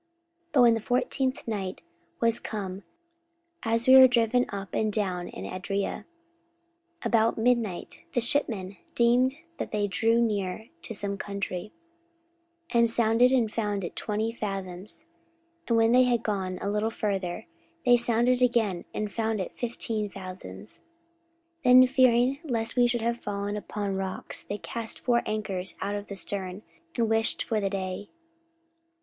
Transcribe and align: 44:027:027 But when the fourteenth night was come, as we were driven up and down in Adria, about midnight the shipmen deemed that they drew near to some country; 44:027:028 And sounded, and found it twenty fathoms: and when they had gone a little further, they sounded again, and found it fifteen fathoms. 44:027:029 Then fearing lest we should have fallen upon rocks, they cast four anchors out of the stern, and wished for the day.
44:027:027 0.53 0.53
But 0.53 0.61
when 0.63 0.73
the 0.73 0.79
fourteenth 0.81 1.47
night 1.47 1.81
was 2.19 2.39
come, 2.39 2.81
as 3.61 3.87
we 3.87 3.95
were 3.95 4.07
driven 4.07 4.47
up 4.49 4.73
and 4.73 4.91
down 4.91 5.27
in 5.27 5.45
Adria, 5.45 6.07
about 7.03 7.37
midnight 7.37 8.01
the 8.13 8.19
shipmen 8.19 8.77
deemed 8.95 9.35
that 9.59 9.71
they 9.71 9.85
drew 9.87 10.19
near 10.19 10.69
to 10.81 10.95
some 10.95 11.19
country; 11.19 11.71
44:027:028 12.71 12.79
And 12.79 12.89
sounded, 12.89 13.31
and 13.31 13.53
found 13.53 13.83
it 13.83 13.95
twenty 13.95 14.31
fathoms: 14.33 15.05
and 15.67 15.77
when 15.77 15.91
they 15.91 16.05
had 16.05 16.23
gone 16.23 16.57
a 16.63 16.69
little 16.71 16.89
further, 16.89 17.45
they 17.85 17.95
sounded 17.95 18.41
again, 18.41 18.85
and 18.95 19.13
found 19.13 19.39
it 19.39 19.55
fifteen 19.55 20.09
fathoms. 20.09 20.81
44:027:029 21.63 21.63
Then 21.65 21.85
fearing 21.87 22.39
lest 22.43 22.75
we 22.75 22.87
should 22.87 23.01
have 23.01 23.19
fallen 23.19 23.55
upon 23.55 23.95
rocks, 23.95 24.43
they 24.43 24.57
cast 24.57 24.99
four 25.01 25.21
anchors 25.27 25.75
out 25.79 25.93
of 25.93 26.07
the 26.07 26.15
stern, 26.15 26.63
and 26.97 27.07
wished 27.07 27.43
for 27.43 27.61
the 27.61 27.69
day. 27.69 28.09